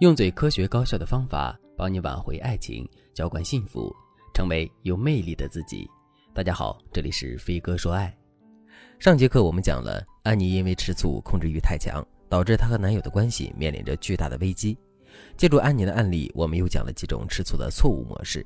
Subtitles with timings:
[0.00, 3.94] 用最科学高效的方法帮你挽回爱情，浇灌幸福，
[4.32, 5.86] 成为有魅力的自己。
[6.32, 8.10] 大家好，这里是飞哥说爱。
[8.98, 14.74] 上节课我们讲了安妮因为吃醋控制欲太强，导致她和男友的关系面临着巨大的危机。
[15.36, 18.44] 借助安妮的案例，我们又讲了几种吃醋的错误模式。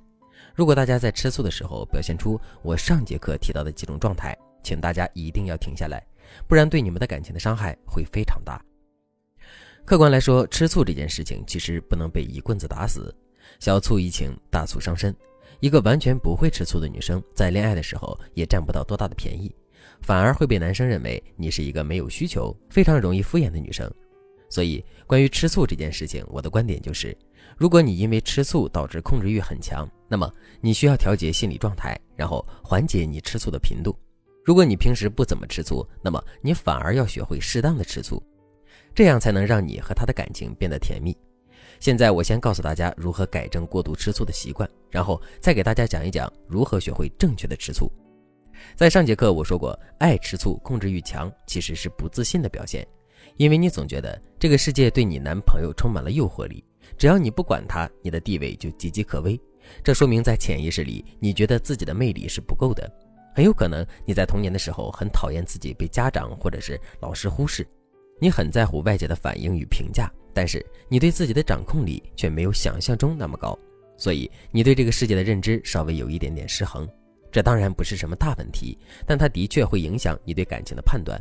[0.57, 6.05] 如果大家在吃醋的时候表现出我上节课提到的几种状态，请大家一定要停下来，
[6.49, 8.61] 不然对你们的感情的伤害会非常大。
[9.85, 13.15] 客观来说，吃醋这件事情其实不能被一棍子打死。
[13.61, 15.15] 小醋怡情，大醋伤身。
[15.61, 19.55] 一个完全不会吃醋的女生，在恋爱的时候也占不到多大的便宜，
[20.01, 23.89] 反而会被男生认为你是一个没有需求、非常容易敷衍的女生。
[24.49, 27.15] 所以，关于吃醋这件事情，我的观点就是：
[27.59, 30.33] 如果你因为吃醋导致控制欲很强，那么
[30.63, 33.95] 你需要调节心理状态，然后缓解你吃醋的频度。
[34.43, 38.23] 如果你平时不怎么吃醋，那么你反而要学会适当的吃醋。
[38.95, 41.17] 这样才能让你和他的感情变得甜蜜。
[41.81, 47.91] 现在我先告诉大家如何改正过度吃醋的习惯，然后再给大家讲一讲如何学会正确的吃醋。
[48.77, 52.87] 在上节课我说过，爱吃醋、控制欲强其实是不自信的表现，
[53.37, 56.65] 因为你总觉得这个世界对你男朋友充满了诱惑力，
[56.97, 59.39] 只要你不管他，你的地位就岌岌可危。
[59.83, 62.91] 这说明在潜意识里，你觉得自己的魅力是不够的，
[63.35, 67.67] 很有可能你在童年的时候很讨厌自己被家长或者是老师忽视。
[68.21, 73.59] 你很在乎外界的反应与评价，但是你对自己的掌控力却没有想象中那么高，
[73.97, 76.89] 所以你对这个世界的认知稍微有一点点失衡。
[77.31, 81.21] 这当然不是什么大问题，但它的确会影响你对感情的判断。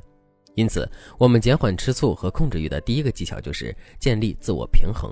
[0.56, 5.12] 因此，我们减缓吃醋和控制欲的第一个技巧就是建立自我平衡。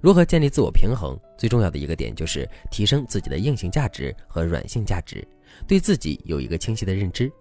[0.00, 1.16] 如何建立自我平衡？
[1.38, 5.26] 最重要的一个点就是提升自己的硬性价值和软性价值，
[5.68, 7.32] 对自己有一个清晰的认知。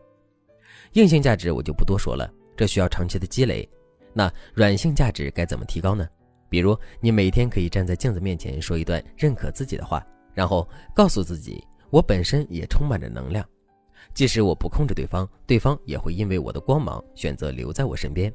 [0.94, 2.32] 硬性价值我就不多说了。
[2.56, 3.68] 这需要长期的积累，
[4.14, 6.08] 那软性价值该怎么提高呢？
[6.50, 13.44] 比如，你每天可以站在镜子面前说一段认可自己的话，然后告诉自己：“我本身也充满着能量，
[14.14, 18.32] 即使我不控制对方，对方也会因为我的光芒选择留在我身边。”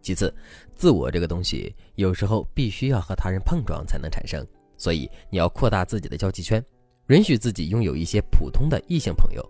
[0.00, 0.32] 其次，
[0.76, 6.64] 自我这个东西有时候必须要和他人碰撞才能产生，所以你要扩大自己的交际圈，
[7.08, 9.44] 允许自己拥有一些普通的异性朋友。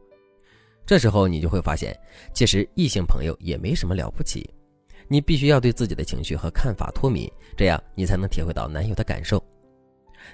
[0.89, 1.95] 这时候你就会发现，
[2.33, 4.49] 其实异性朋友也没什么了不起。
[5.07, 9.39] 你必须要对自己的情绪和看法脱敏，这样你才能体会到男友的感受。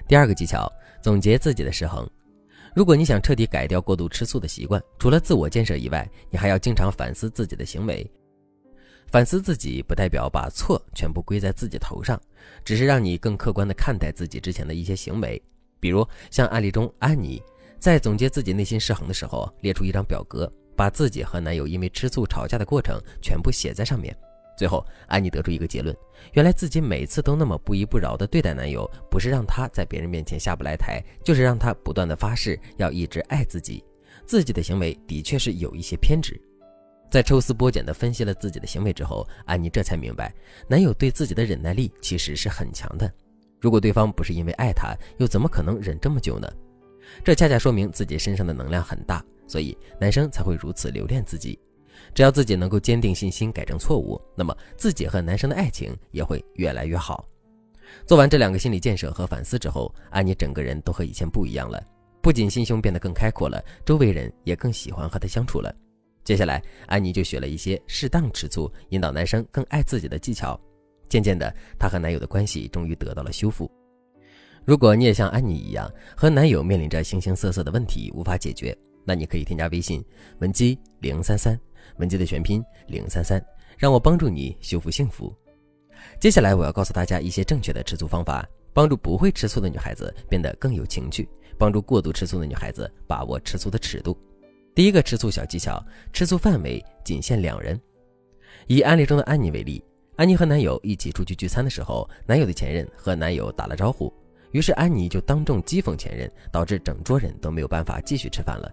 [0.07, 0.71] 第二个技巧，
[1.01, 2.09] 总结自己的失衡。
[2.73, 8.09] 如果你想彻底改掉过度吃醋的习惯，除了自我建设以外，你还要经常反思自己的行为。
[9.07, 12.17] 反思自己不代表把错全部归在自己头上，
[12.63, 15.41] 只是让你更客观地看待自己之前的一些行为，
[15.81, 17.43] 比如像案例中安妮。
[17.85, 24.11] 在总结自己内心失衡的时候，列出一张表格，把自己和男友因为吃醋吵架的过程全部写在上面。
[24.57, 25.95] 最后，安妮得出一个结论：
[26.33, 33.83] 原来自己每次都那么不依不饶地对待男友，不是让他在别人面前下不来台，就是让他不断地发誓要一直爱自己。
[34.25, 36.41] 自己的行为的确是有一些偏执。
[37.11, 40.33] 在抽丝剥茧地分析了自己的行为之后，安妮这才明白，
[40.67, 43.13] 男友对自己的忍耐力其实是很强的。
[43.61, 46.51] 如果对方不是因为爱他，又怎么可能忍这么久呢？
[47.23, 51.59] 这恰恰说明自己身上的能量很大，所以男生才会如此留恋自己。
[52.13, 57.25] 只要自己能够坚定信心，改正错误，那么自己和男生的爱情也会越来越好。
[58.05, 61.81] 做完这两个心理建设和反思之后，安妮整个人都和以前不一样了，
[62.21, 65.73] 不仅心胸变得更开阔了，周围人也更喜欢和她相处了。
[66.23, 70.59] 接下来，安妮就学了一些适当吃醋、引导男生更爱自己的技巧。
[71.07, 73.71] 渐渐的，她和男友的关系终于得到了修复。
[74.65, 80.03] 如果你也像安妮一样，和男友面临着形形色色的问题无法解决，那你可以添加微信
[80.39, 81.59] 文姬零三三，
[81.97, 83.39] 文姬的全拼零三三，
[83.77, 85.31] 让我帮助你修复幸福。
[86.19, 88.43] 接下来我要告诉大家一些正确的吃醋方法，
[88.73, 94.17] 帮助不会吃醋的女孩子变得更有情趣，帮助过度吃醋的女孩子把握吃醋的尺度。
[94.73, 95.79] 第一个吃醋小技巧，
[96.11, 97.79] 吃醋范围仅限两人。
[98.65, 99.83] 以案例中的安妮为例，
[100.15, 104.11] 安妮和男友一起出去聚餐的时候，男友的前任和男友打了招呼。
[104.55, 108.71] 于是安妮就当众讥讽前任，导致整桌人都没有办法继续吃饭了。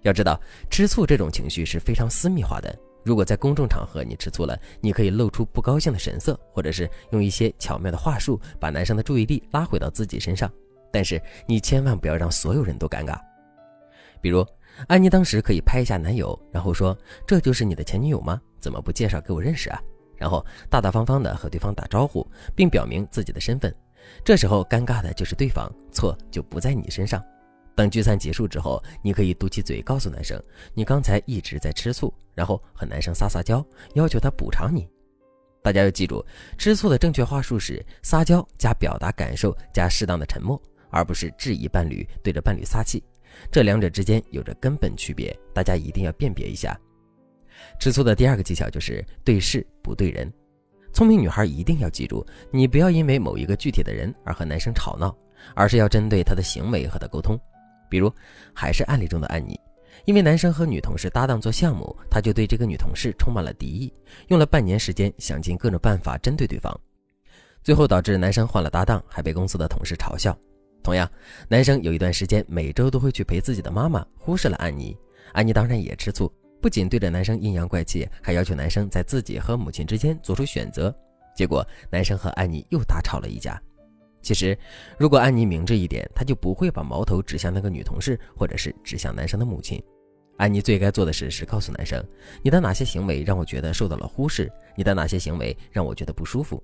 [0.00, 0.40] 要知道，
[0.70, 2.74] 吃醋这种情绪是非常私密化的。
[3.04, 10.50] 如果在公众场合你吃醋了，你可以露出不高兴的神色，或者是用一些巧妙的话术把男生的注意力拉回到自己身上。
[10.90, 13.20] 但是你千万不要让所有人都尴尬。
[14.22, 14.42] 比如，
[14.86, 16.96] 安妮当时可以拍一下男友，然后说
[17.28, 18.40] ：“这就是你的前女友吗？
[18.58, 19.78] 怎么不介绍给我认识啊？”
[20.16, 22.26] 然后大大方方的和对方打招呼，
[22.56, 23.70] 并表明自己的身份。
[24.24, 27.24] 这时候尴尬的就是对方，错就不在你身上。
[27.74, 30.42] 等聚餐结束之后，你可以嘟起嘴告诉男生，
[30.74, 33.64] 你刚才一直在吃醋，然后和男生撒撒娇，
[33.94, 34.88] 要求他补偿你。
[35.62, 36.24] 大家要记住，
[36.56, 40.60] 吃醋的正确话术是撒娇加表达感受加适当的沉默，
[40.90, 43.02] 而不是质疑伴侣对着伴侣撒气。
[43.50, 46.76] 这两者之间有着根本区别，大家一定要辨别一下。
[47.78, 50.32] 吃醋的第二个技巧就是对事不对人。
[50.98, 55.16] 聪明女孩一定要记住，你不要因为某一个具体的人而和男生吵闹，
[55.54, 57.38] 而是要针对他的行为和他沟通。
[57.88, 58.12] 比如，
[58.52, 59.56] 还是案例中的安妮，
[60.06, 63.94] 因为男生和女同事搭档做项目，他就对这个女同事充满了敌意，
[64.26, 66.76] 用了半年时间想尽各种办法针对对方，
[67.62, 70.36] 最后导致男生换了搭档，还被公司的同事嘲笑。
[70.82, 71.08] 同样，
[71.46, 74.98] 男生有一段时间每周都会去陪自己的妈妈，忽视了安妮。
[75.32, 76.28] 安妮当然也吃醋，
[76.60, 80.94] 不仅对着男生阴阳怪气，还要求男生在自己和母亲之间做出选择。
[81.34, 83.60] 结果，男生和安妮又大吵了一架。
[84.20, 84.58] 其实，
[84.98, 89.80] 如果安妮明智一点，她就不会把矛头指向那个女同事，或者是指向男生的母亲。
[90.36, 92.04] 安妮最该做的事是告诉男生
[92.42, 94.50] ：“你的哪些行为让我觉得受到了忽视？
[94.76, 96.62] 你的哪些行为让我觉得不舒服？”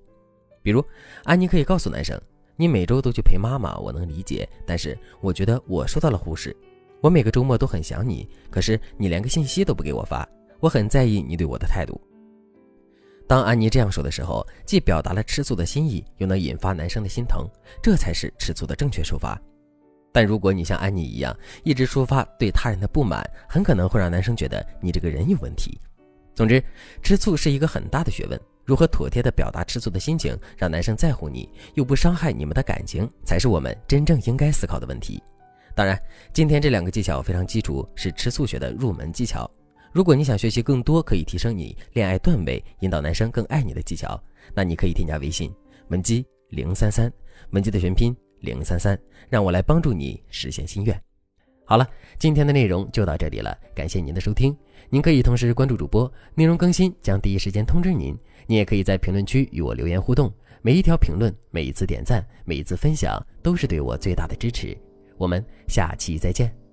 [0.61, 0.83] 比如，
[1.23, 2.19] 安妮可以告诉男生。
[2.57, 6.55] 你每周都去陪妈妈，我能理解，但是我觉得我受到了忽视。
[7.05, 10.27] 我每个周末都很想你，可是你连个信息都不给我发，
[10.59, 12.01] 我很在意你对我的态度。
[13.27, 17.47] 当安妮这样说的时候，既表达了吃醋的心意，又能引发男生的心疼，
[17.79, 19.39] 这才是吃醋的正确手法。
[20.11, 25.79] 但如果你像安妮一样，一直抒发对他人的不满，很可能会让男生觉得你这个人有问题。
[26.33, 26.59] 总之，
[27.03, 28.41] 吃醋是一个很大的学问。
[28.63, 35.21] 如何妥帖地表达吃醋的心情，让男生在乎你，又不伤害你们的感情，才是我们真正应该思考的问题。
[35.75, 36.01] 当然，
[36.31, 39.49] 今天这两个技巧非常基础，是吃素学的入门技巧。
[39.91, 44.21] 如果你想学习更多可以提升你恋爱段位、引导男生更爱你的技巧，
[44.53, 45.53] 那你可以添加微信
[45.89, 47.11] 文姬零三三，
[47.51, 48.97] 文姬的全拼零三三，
[49.29, 50.97] 让我来帮助你实现心愿。
[51.65, 51.85] 好了，
[52.17, 54.55] 今天的内容就到这里了，感谢您的收听。
[54.89, 58.17] 您可以同时关注主播，内容更新将第一时间通知您。
[58.47, 60.31] 您也可以在评论区与我留言互动，
[60.61, 64.77] 每一条评论、每一次点赞、每一次分享，都是对我最大的支持。
[65.17, 66.64] 我们下期再见。